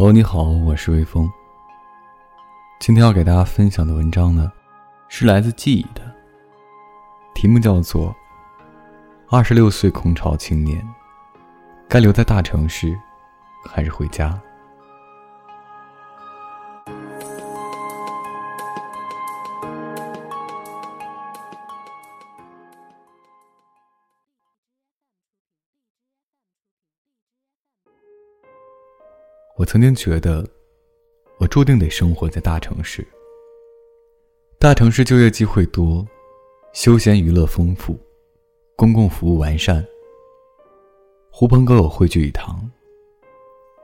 [0.00, 1.28] 哦你好，我是微风。
[2.78, 4.52] 今天要给大家分享的文章呢，
[5.08, 6.00] 是来自记忆的，
[7.34, 8.10] 题目叫做
[9.28, 10.86] 《二十六岁空巢青年，
[11.88, 12.96] 该留在大城市，
[13.68, 14.28] 还是回家》。
[29.58, 30.46] 我曾经觉得，
[31.38, 33.04] 我注定得生活在大城市。
[34.56, 36.06] 大城市就业机会多，
[36.72, 37.98] 休闲娱乐丰富，
[38.76, 39.84] 公共服务完善，
[41.28, 42.70] 狐朋狗友汇聚一堂，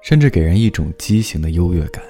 [0.00, 2.04] 甚至给人一种畸形的优越感。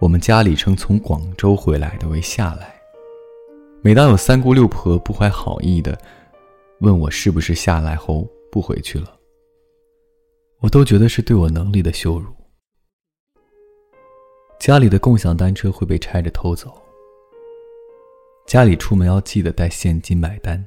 [0.00, 2.74] 我们家里称从广州回来的为下来，
[3.82, 5.96] 每当有三姑六婆不怀好意的
[6.80, 9.17] 问我是不是下来后不回去了。
[10.60, 12.34] 我都觉得是对我能力的羞辱。
[14.58, 16.82] 家里的共享单车会被拆着偷走。
[18.44, 20.66] 家里出门要记得带现金买单。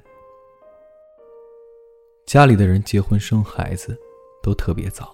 [2.25, 3.99] 家里的人结婚生孩子
[4.41, 5.13] 都特别早。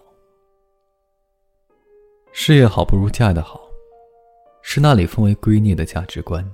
[2.32, 3.68] 事业好不如嫁的好，
[4.62, 6.48] 是那里奉为圭臬的价值观。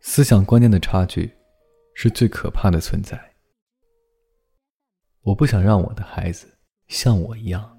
[0.00, 1.32] 思想观念的差距，
[1.94, 3.18] 是最可怕的存在。
[5.26, 6.46] 我不想让我的孩子
[6.86, 7.76] 像我一样，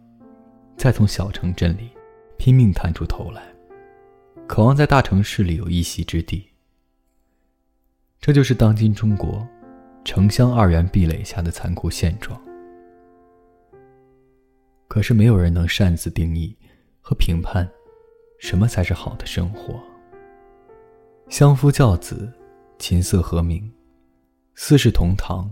[0.75, 1.89] 再从小城镇里
[2.37, 3.41] 拼命探出头来，
[4.45, 6.45] 渴望在大城市里有一席之地。
[8.19, 9.47] 这就是当今中国
[10.03, 12.37] 城乡二元壁垒下的残酷现状。
[14.89, 16.53] 可是没有人能擅自定义
[16.99, 17.65] 和评判，
[18.39, 19.81] 什么才是好的生活。
[21.29, 22.29] 相夫教子，
[22.77, 23.71] 琴瑟和鸣，
[24.53, 25.49] 四世同堂，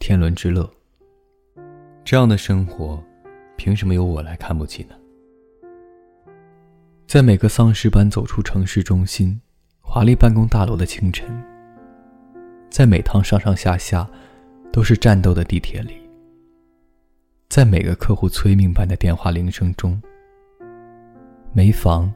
[0.00, 0.68] 天伦之乐。
[2.06, 3.02] 这样的生活，
[3.56, 4.94] 凭什么由我来看不起呢？
[7.04, 9.40] 在每个丧尸般走出城市中心、
[9.80, 11.28] 华丽办公大楼的清晨，
[12.70, 14.08] 在每趟上上下下
[14.72, 15.96] 都是战斗的地铁里，
[17.48, 20.00] 在每个客户催命般的电话铃声中，
[21.52, 22.14] 没房、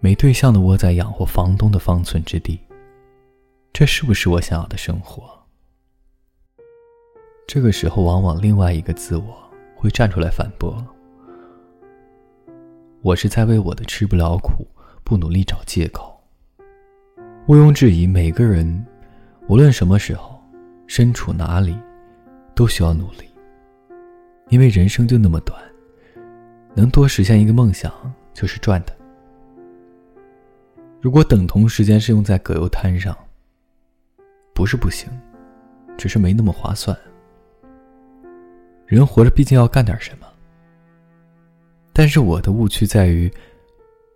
[0.00, 2.60] 没对象的窝在养活房东的方寸之地，
[3.72, 5.43] 这是不是我想要的生活？
[7.46, 9.36] 这个时候，往往另外一个自我
[9.76, 10.84] 会站出来反驳
[13.02, 14.66] ：“我是在为我的吃不了苦、
[15.04, 16.18] 不努力找借口。”
[17.46, 18.84] 毋庸置疑，每个人
[19.46, 20.42] 无论什么时候、
[20.86, 21.78] 身处哪里，
[22.54, 23.28] 都需要努力，
[24.48, 25.62] 因为人生就那么短，
[26.74, 27.92] 能多实现一个梦想
[28.32, 28.96] 就是赚的。
[31.00, 33.14] 如果等同时间是用在葛优瘫上，
[34.54, 35.10] 不是不行，
[35.98, 36.98] 只是没那么划算。
[38.94, 40.26] 人活着毕竟要干点什么，
[41.92, 43.28] 但是我的误区在于，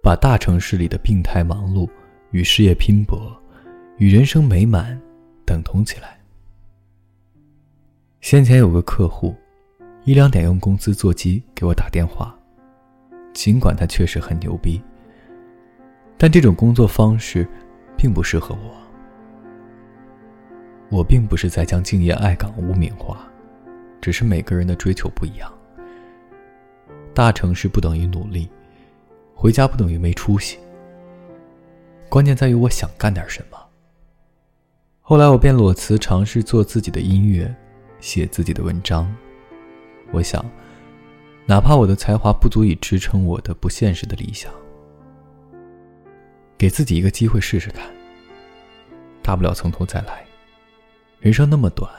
[0.01, 1.89] 把大城市里的病态忙碌
[2.31, 3.37] 与事业拼搏，
[3.97, 4.97] 与人生美满
[5.45, 6.17] 等同起来。
[8.21, 9.35] 先前有个客户，
[10.05, 12.33] 一两点用工资座机给我打电话，
[13.33, 14.81] 尽管他确实很牛逼，
[16.17, 17.45] 但这种工作方式
[17.97, 18.77] 并不适合我。
[20.89, 23.29] 我并不是在将敬业爱岗污名化。
[24.01, 25.53] 只是每个人的追求不一样。
[27.15, 28.49] 大城市不等于努力，
[29.35, 30.59] 回家不等于没出息。
[32.09, 33.59] 关键在于我想干点什么。
[35.01, 37.55] 后来我便裸辞，尝试做自己的音乐，
[38.01, 39.13] 写自己的文章。
[40.13, 40.45] 我想，
[41.45, 44.53] 哪怕我的才华不足以支撑我的不现实的理想，
[46.57, 47.83] 给自己一个机会试试看。
[49.23, 50.25] 大不了从头再来。
[51.21, 51.91] 人生那么短。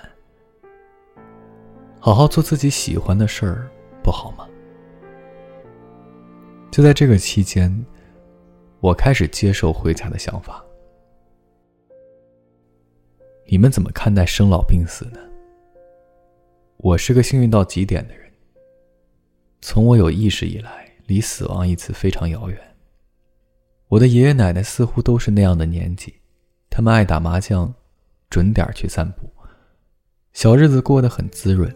[2.09, 3.69] 好好做自己喜欢的事儿，
[4.01, 4.49] 不好吗？
[6.71, 7.85] 就在这个期间，
[8.79, 10.65] 我开始接受回家的想法。
[13.45, 15.19] 你们怎么看待生老病死呢？
[16.77, 18.27] 我是个幸运到极点的人。
[19.61, 22.59] 从我有意识以来，离死亡一词非常遥远。
[23.87, 26.15] 我的爷爷奶奶似乎都是那样的年纪，
[26.71, 27.71] 他们爱打麻将，
[28.31, 29.29] 准点去散步，
[30.33, 31.71] 小日子过得很滋润。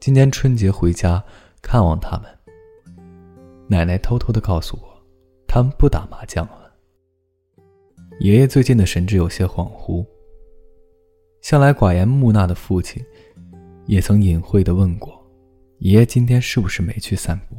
[0.00, 1.22] 今年春节回家
[1.60, 2.30] 看望他们，
[3.66, 4.88] 奶奶偷偷的告诉我，
[5.46, 6.72] 他们不打麻将了。
[8.20, 10.06] 爷爷最近的神志有些恍惚，
[11.42, 13.04] 向来寡言木讷的父亲，
[13.86, 15.20] 也曾隐晦的问过，
[15.78, 17.56] 爷爷今天是不是没去散步？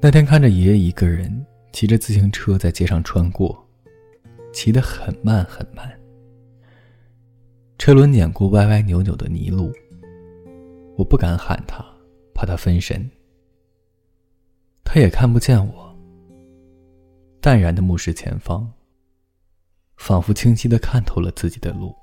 [0.00, 3.62] 那天看着爷爷一个人骑着自行车在街上穿过，
[4.50, 5.88] 骑得很慢很慢，
[7.76, 9.70] 车轮碾过歪歪扭扭的泥路。
[11.00, 11.82] 我不敢喊他，
[12.34, 13.10] 怕他分神。
[14.84, 15.98] 他也看不见我，
[17.40, 18.70] 淡然的目视前方，
[19.96, 21.96] 仿佛清晰的看透了自己的路。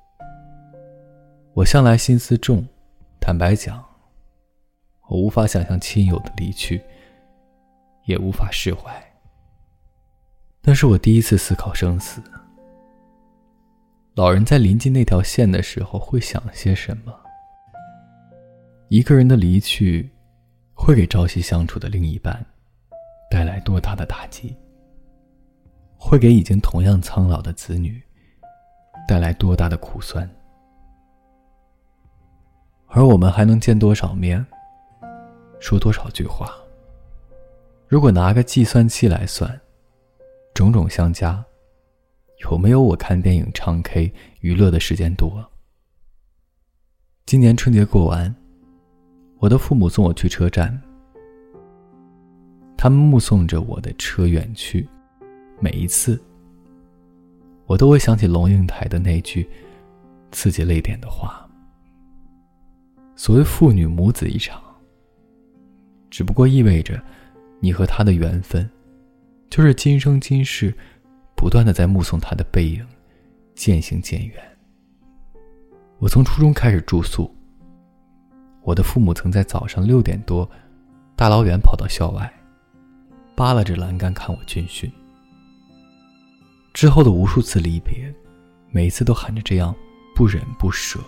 [1.53, 2.67] 我向来心思重，
[3.21, 3.85] 坦白讲，
[5.09, 6.81] 我无法想象亲友的离去，
[8.05, 8.91] 也无法释怀。
[10.63, 12.19] 那是我第一次思考生死。
[14.15, 17.13] 老人在临近那条线的时候会想些什么？
[18.89, 20.09] 一个人的离去，
[20.73, 22.45] 会给朝夕相处的另一半
[23.29, 24.55] 带来多大的打击？
[25.97, 28.01] 会给已经同样苍老的子女
[29.05, 30.29] 带来多大的苦酸？
[32.85, 34.45] 而我们还能见多少面，
[35.59, 36.49] 说多少句话？
[37.89, 39.59] 如果拿个计算器来算，
[40.53, 41.43] 种种相加，
[42.49, 45.45] 有没有我看电影、唱 K、娱乐的时间多？
[47.25, 48.33] 今年春节过完。
[49.39, 50.75] 我的父母送我去车站，
[52.75, 54.87] 他们目送着我的车远去，
[55.59, 56.19] 每一次，
[57.67, 59.47] 我都会想起龙应台的那句
[60.31, 61.47] 刺激泪点的话
[63.15, 64.59] ：“所谓父女母子一场，
[66.09, 66.99] 只不过意味着
[67.59, 68.67] 你和他的缘分，
[69.51, 70.73] 就是今生今世，
[71.35, 72.83] 不断的在目送他的背影
[73.53, 74.57] 渐行渐远。”
[75.99, 77.31] 我从初中开始住宿。
[78.67, 80.49] 我的父母曾在早上六点多，
[81.15, 82.29] 大老远跑到校外，
[83.33, 84.91] 扒拉着栏杆看我军训。
[86.73, 88.13] 之后的无数次离别，
[88.69, 89.73] 每一次都含着这样
[90.13, 90.99] 不忍不舍，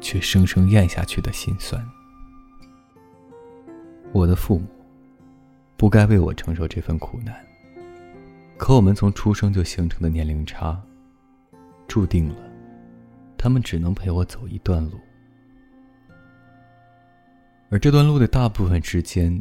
[0.00, 1.84] 却生生咽下去的心酸。
[4.12, 4.68] 我的父母
[5.76, 7.34] 不该为我承受这份苦难，
[8.56, 10.80] 可我们从出生就形成的年龄差，
[11.88, 12.36] 注定了
[13.36, 15.00] 他们只能陪我走一段路。
[17.72, 19.40] 而这段路的大部分时间，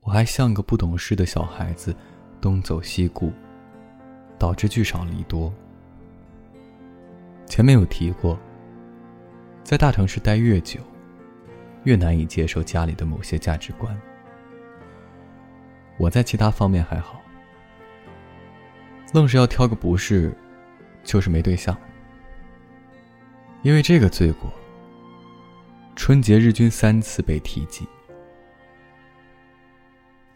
[0.00, 1.96] 我还像个不懂事的小孩子，
[2.38, 3.32] 东走西顾，
[4.38, 5.50] 导致聚少离多。
[7.46, 8.38] 前面有提过，
[9.64, 10.80] 在大城市待越久，
[11.84, 13.98] 越难以接受家里的某些价值观。
[15.96, 17.22] 我在其他方面还好，
[19.14, 20.30] 愣是要挑个不是，
[21.02, 21.74] 就是没对象，
[23.62, 24.52] 因为这个罪过。
[26.02, 27.86] 春节日均三次被提及，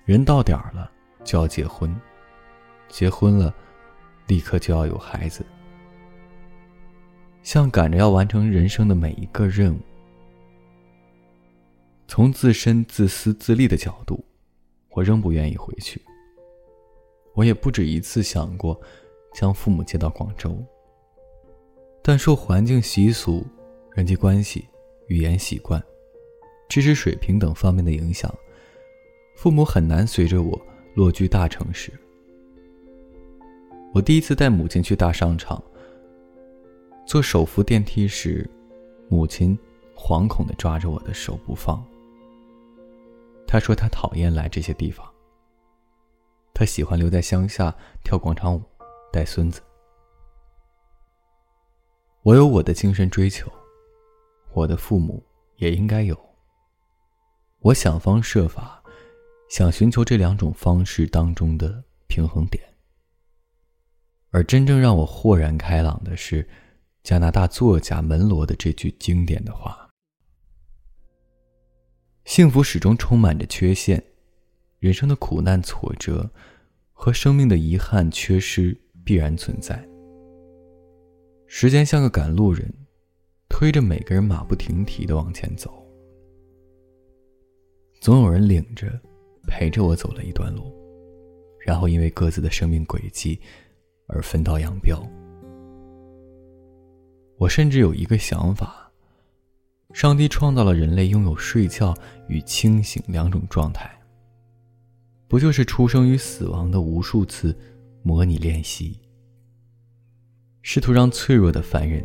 [0.04, 0.92] 人到点儿了
[1.24, 1.98] 就要结婚，
[2.86, 3.52] 结婚了，
[4.26, 5.42] 立刻就要有孩子，
[7.42, 9.78] 像赶着要完成人生的每一个任务。
[12.06, 14.22] 从自身自私自利的角度，
[14.90, 15.98] 我仍不愿意回去。
[17.32, 18.78] 我也不止一次想过
[19.32, 20.62] 将父母接到广州，
[22.02, 23.46] 但受环境、习俗、
[23.94, 24.68] 人际关系。
[25.08, 25.82] 语言习惯、
[26.68, 28.32] 知识水平等方面的影响，
[29.36, 30.60] 父母很难随着我
[30.94, 31.92] 落居大城市。
[33.92, 35.62] 我第一次带母亲去大商场，
[37.06, 38.48] 坐手扶电梯时，
[39.08, 39.56] 母亲
[39.94, 41.84] 惶恐地抓着我的手不放。
[43.46, 45.06] 她说她讨厌来这些地方，
[46.52, 47.72] 她喜欢留在乡下
[48.02, 48.62] 跳广场舞、
[49.12, 49.60] 带孙子。
[52.22, 53.48] 我有我的精神追求。
[54.54, 55.20] 我的父母
[55.56, 56.16] 也应该有。
[57.58, 58.80] 我想方设法，
[59.48, 62.62] 想寻求这两种方式当中的平衡点。
[64.30, 66.48] 而真正让我豁然开朗的是，
[67.02, 69.90] 加拿大作家门罗的这句经典的话
[72.24, 74.02] ：“幸福始终充满着缺陷，
[74.78, 76.30] 人生的苦难挫折
[76.92, 79.84] 和生命的遗憾缺失必然存在。
[81.46, 82.72] 时间像个赶路人。”
[83.56, 85.72] 推着每个人马不停蹄的往前走，
[88.00, 89.00] 总有人领着，
[89.46, 90.74] 陪着我走了一段路，
[91.60, 93.38] 然后因为各自的生命轨迹
[94.08, 95.00] 而分道扬镳。
[97.38, 98.90] 我甚至有一个想法：
[99.92, 101.94] 上帝创造了人类拥有睡觉
[102.26, 103.88] 与清醒两种状态，
[105.28, 107.56] 不就是出生与死亡的无数次
[108.02, 108.98] 模拟练习，
[110.62, 112.04] 试图让脆弱的凡人。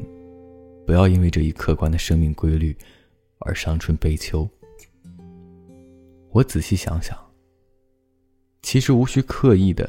[0.90, 2.76] 不要因为这一客观的生命规律
[3.42, 4.50] 而伤春悲秋。
[6.32, 7.16] 我仔细想想，
[8.64, 9.88] 其实无需刻意的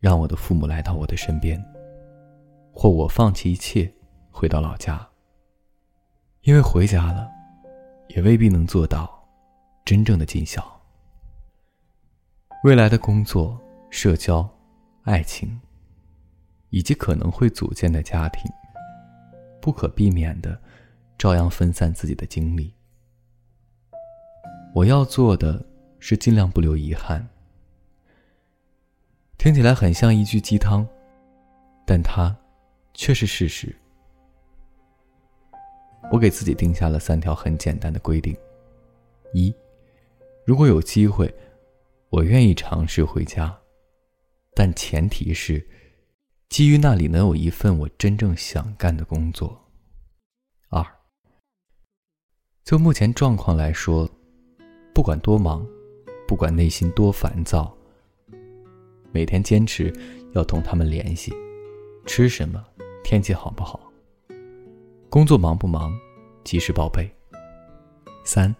[0.00, 1.62] 让我的父母来到我的身边，
[2.72, 3.92] 或我放弃一切
[4.30, 5.06] 回到老家。
[6.40, 7.28] 因为回家了，
[8.08, 9.22] 也未必能做到
[9.84, 10.64] 真正的尽孝。
[12.64, 14.48] 未来的工作、社交、
[15.02, 15.60] 爱情，
[16.70, 18.50] 以及可能会组建的家庭。
[19.68, 20.58] 不可避免的，
[21.18, 22.72] 照样分散自己的精力。
[24.74, 25.62] 我要做的
[25.98, 27.28] 是尽量不留遗憾。
[29.36, 30.88] 听起来很像一句鸡汤，
[31.84, 32.34] 但它
[32.94, 33.76] 却是事实。
[36.10, 38.34] 我给自己定下了三条很简单的规定：
[39.34, 39.54] 一，
[40.46, 41.30] 如果有机会，
[42.08, 43.54] 我愿意尝试回家，
[44.54, 45.68] 但前提是
[46.48, 49.48] 基于那里能有一份我真正想干的工作；
[50.70, 50.84] 二，
[52.64, 54.08] 就目前状况来说，
[54.94, 55.64] 不管多忙，
[56.26, 57.76] 不管内心多烦躁。
[59.12, 59.92] 每天坚持
[60.32, 61.32] 要同他们联系，
[62.06, 62.64] 吃什么，
[63.04, 63.92] 天气好不好，
[65.10, 65.92] 工作忙不忙，
[66.44, 67.08] 及时报备。
[68.24, 68.54] 三，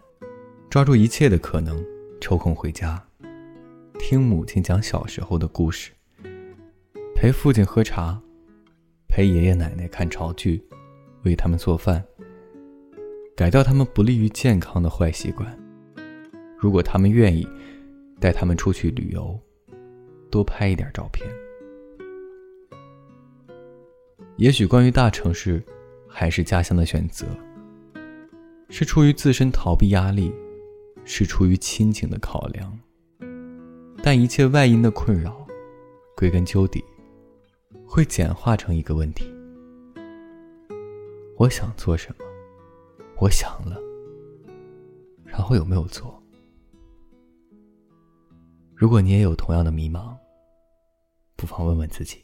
[0.69, 1.83] 抓住一切的可能，
[2.21, 3.03] 抽空回家，
[3.99, 5.91] 听母亲讲小时候的故事，
[7.21, 8.17] 陪父亲喝茶，
[9.09, 10.63] 陪爷爷奶奶看潮剧，
[11.25, 12.01] 为他们做饭，
[13.35, 15.59] 改掉他们不利于健康的坏习惯。
[16.57, 17.45] 如果他们愿意，
[18.21, 19.37] 带他们出去旅游。
[20.31, 21.29] 多拍一点照片。
[24.37, 25.61] 也许关于大城市
[26.07, 27.27] 还是家乡的选择，
[28.69, 30.33] 是出于自身逃避压力，
[31.05, 32.79] 是出于亲情的考量。
[34.05, 35.45] 但一切外因的困扰，
[36.15, 36.85] 归根究底，
[37.91, 39.25] 会简化成一个问题：
[41.39, 42.25] 我想做什么？
[43.17, 43.81] 我想了，
[45.25, 46.23] 然后有没有做？
[48.77, 50.15] 如果你也有同样的迷茫，
[51.35, 52.23] 不妨问问自己。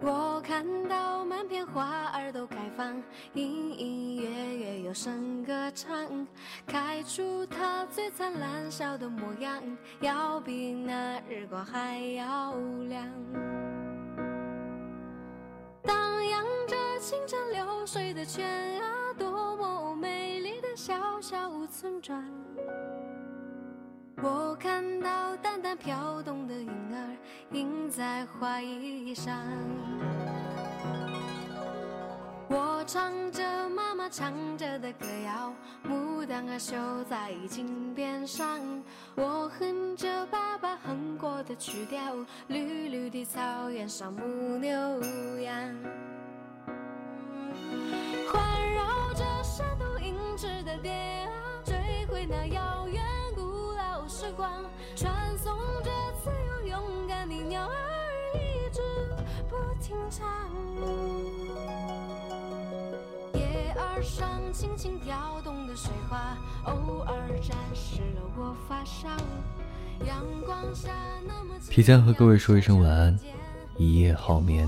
[0.00, 3.02] 我看到满片花儿都开放，
[3.34, 6.26] 隐隐约约有声歌唱，
[6.66, 9.62] 开出它最灿烂笑的模样，
[10.00, 12.54] 要比那日光还要
[12.88, 13.06] 亮。
[15.82, 22.24] 荡漾着清澈流水的泉啊，多么美丽的小小村庄。
[24.22, 27.16] 我看到淡淡飘动的云儿，
[27.52, 29.34] 印在花衣上。
[32.56, 35.52] 我唱着妈妈唱着的歌谣，
[35.84, 36.76] 牡丹儿绣
[37.10, 38.60] 在金边上。
[39.16, 41.98] 我哼着爸爸哼过的曲调，
[42.46, 44.70] 绿绿的草原上牧牛
[45.40, 45.52] 羊，
[48.30, 51.34] 环绕着山头银枝的蝶啊，
[51.64, 51.74] 追
[52.06, 53.02] 回那遥远
[53.34, 54.06] 古老。
[54.06, 54.48] 时光
[54.94, 55.90] 传颂着
[56.22, 57.74] 自由勇敢的鸟儿，
[58.36, 58.80] 一直
[59.50, 60.24] 不停唱。
[64.64, 69.10] 轻轻跳动的水花，偶尔沾湿了我发梢。
[70.06, 70.90] 阳光下
[71.26, 73.18] 那么提前和各位说一声晚安，
[73.76, 74.66] 一夜好眠。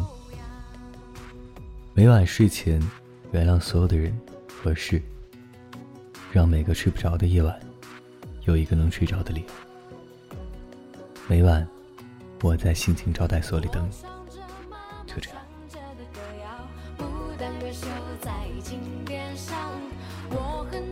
[1.95, 2.79] 每晚睡前，
[3.33, 4.15] 原谅所有的人
[4.63, 5.01] 和事，
[6.31, 7.59] 让每个睡不着的夜晚。
[8.45, 9.47] 有一个能睡着的理由。
[11.27, 11.67] 每晚，
[12.43, 13.93] 我在心情招待所里等你。
[15.07, 15.39] 就这样。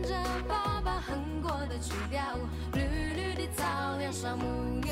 [0.05, 0.13] 着
[0.47, 2.21] 爸爸哼过的曲调，
[2.73, 2.81] 绿
[3.15, 4.84] 绿的草原上牧。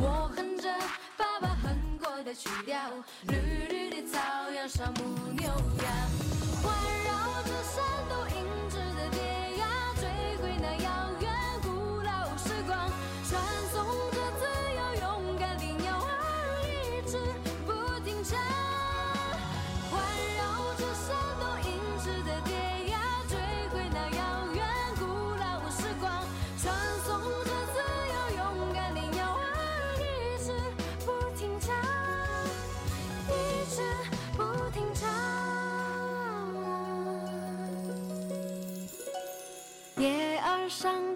[0.00, 0.68] 我哼着
[1.16, 2.78] 爸爸哼过的曲调，
[3.28, 3.36] 绿
[3.68, 4.18] 绿的草
[4.50, 5.43] 原上牧牛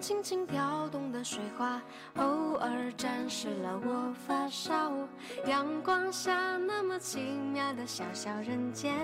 [0.09, 1.79] 轻轻跳动的水花，
[2.15, 3.47] 偶尔沾湿。
[3.61, 4.91] 了我发梢。
[5.45, 8.95] 阳光下那么奇妙的小小人间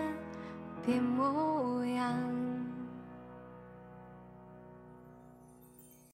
[0.83, 1.54] 别模。